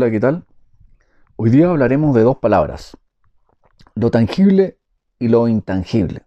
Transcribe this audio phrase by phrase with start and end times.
[0.00, 0.46] Hola, ¿qué tal?
[1.36, 2.96] Hoy día hablaremos de dos palabras,
[3.94, 4.78] lo tangible
[5.18, 6.24] y lo intangible.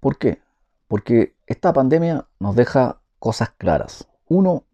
[0.00, 0.40] ¿Por qué?
[0.88, 4.08] Porque esta pandemia nos deja cosas claras.
[4.28, 4.64] Uno,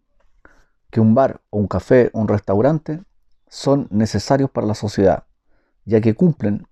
[0.89, 3.01] que un bar o un café o un restaurante
[3.49, 5.25] son necesarios para la sociedad,
[5.83, 6.65] ya que cumplen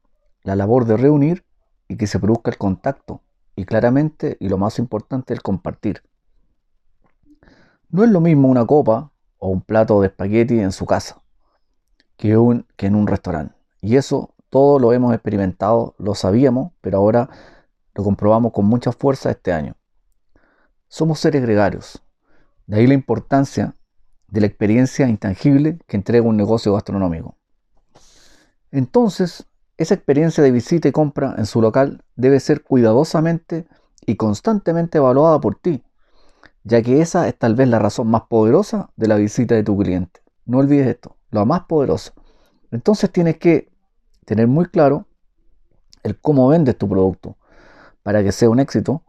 [0.44, 1.44] la labor de reunir
[1.90, 3.20] y que se produzca el contacto
[3.58, 6.02] y claramente, y lo más importante, el compartir.
[7.90, 11.22] No es lo mismo una copa o un plato de espagueti en su casa
[12.18, 13.56] que, un, que en un restaurante.
[13.82, 17.30] Y eso todo lo hemos experimentado, lo sabíamos, pero ahora
[17.94, 19.76] lo comprobamos con mucha fuerza este año.
[20.88, 22.02] Somos seres gregarios.
[22.68, 23.76] De ahí la importancia
[24.28, 27.38] de la experiencia intangible que entrega un negocio gastronómico.
[28.72, 29.46] Entonces,
[29.78, 33.68] esa experiencia de visita y compra en su local debe ser cuidadosamente
[34.06, 35.84] y constantemente evaluada por ti,
[36.66, 39.78] ya que esa es tal vez la razón más poderosa de la visita de tu
[39.78, 40.22] cliente.
[40.46, 42.12] No olvides esto, lo más poderoso.
[42.72, 43.72] Entonces tienes que
[44.26, 45.06] tener muy claro
[46.02, 47.38] el cómo vendes tu producto
[48.02, 49.04] para que sea un éxito.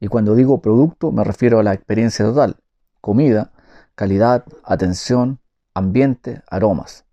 [0.00, 2.56] Y cuando digo producto me refiero a la experiencia total,
[3.00, 3.52] comida,
[3.94, 5.40] calidad, atención,
[5.72, 7.06] ambiente, aromas.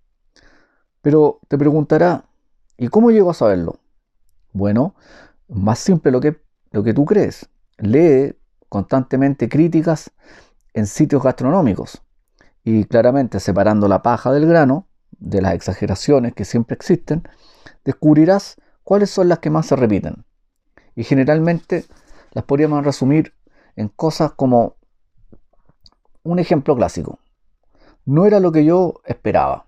[1.01, 2.25] Pero te preguntará,
[2.77, 3.79] ¿y cómo llego a saberlo?
[4.51, 4.93] Bueno,
[5.47, 7.47] más simple lo que, lo que tú crees.
[7.77, 8.35] Lee
[8.69, 10.11] constantemente críticas
[10.73, 12.02] en sitios gastronómicos
[12.63, 17.27] y claramente separando la paja del grano, de las exageraciones que siempre existen,
[17.83, 20.25] descubrirás cuáles son las que más se repiten.
[20.95, 21.85] Y generalmente
[22.31, 23.33] las podríamos resumir
[23.75, 24.75] en cosas como
[26.23, 27.19] un ejemplo clásico.
[28.05, 29.66] No era lo que yo esperaba.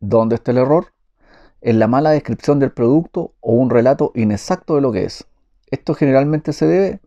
[0.00, 0.92] ¿Dónde está el error?
[1.60, 5.26] En la mala descripción del producto o un relato inexacto de lo que es.
[5.70, 7.00] Esto generalmente se debe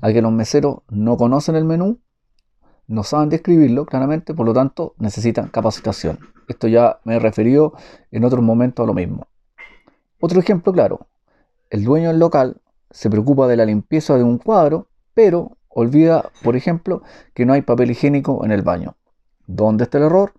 [0.00, 2.00] a que los meseros no conocen el menú,
[2.86, 6.18] no saben describirlo claramente, por lo tanto necesitan capacitación.
[6.48, 7.74] Esto ya me he referido
[8.10, 9.28] en otros momentos a lo mismo.
[10.20, 11.06] Otro ejemplo claro,
[11.70, 12.60] el dueño del local
[12.90, 17.62] se preocupa de la limpieza de un cuadro, pero olvida, por ejemplo, que no hay
[17.62, 18.96] papel higiénico en el baño.
[19.46, 20.32] ¿Dónde está el error?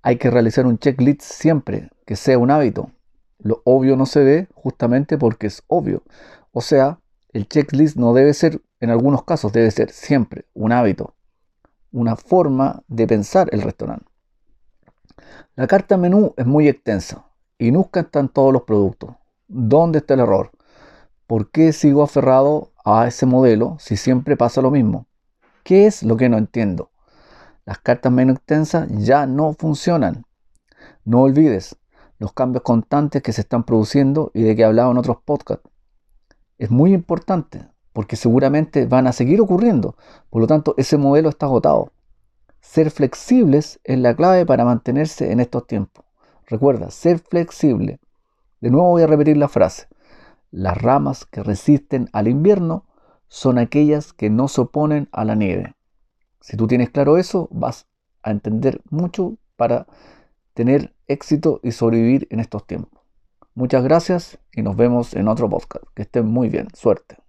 [0.00, 2.90] Hay que realizar un checklist siempre, que sea un hábito.
[3.38, 6.02] Lo obvio no se ve justamente porque es obvio.
[6.52, 7.00] O sea,
[7.32, 11.14] el checklist no debe ser, en algunos casos, debe ser siempre un hábito,
[11.90, 14.06] una forma de pensar el restaurante.
[15.54, 17.26] La carta menú es muy extensa
[17.58, 19.14] y nunca están todos los productos.
[19.48, 20.50] ¿Dónde está el error?
[21.26, 25.06] ¿Por qué sigo aferrado a ese modelo si siempre pasa lo mismo?
[25.62, 26.90] ¿Qué es lo que no entiendo?
[27.64, 30.26] Las cartas menú extensas ya no funcionan.
[31.04, 31.76] No olvides
[32.18, 35.71] los cambios constantes que se están produciendo y de que he hablado en otros podcasts
[36.58, 39.96] es muy importante porque seguramente van a seguir ocurriendo.
[40.30, 41.92] Por lo tanto, ese modelo está agotado.
[42.60, 46.04] Ser flexibles es la clave para mantenerse en estos tiempos.
[46.46, 48.00] Recuerda, ser flexible.
[48.60, 49.88] De nuevo voy a repetir la frase.
[50.50, 52.86] Las ramas que resisten al invierno
[53.28, 55.74] son aquellas que no se oponen a la nieve.
[56.40, 57.86] Si tú tienes claro eso, vas
[58.22, 59.86] a entender mucho para
[60.54, 63.01] tener éxito y sobrevivir en estos tiempos.
[63.54, 65.84] Muchas gracias y nos vemos en otro podcast.
[65.94, 66.68] Que estén muy bien.
[66.74, 67.21] Suerte.